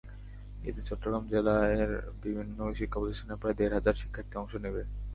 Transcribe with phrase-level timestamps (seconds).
[0.63, 1.69] এতে চট্টগ্রাম জেলার
[2.23, 4.81] বিভিন্ন শিক্ষাপ্রতিষ্ঠানের প্রায় দেড় হাজার শিক্ষার্থী অংশ নেবে।